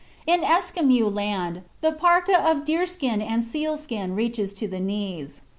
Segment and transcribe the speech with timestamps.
[0.25, 5.41] In Esquimau land the parka of deerskin and sealskin reaches to the knees.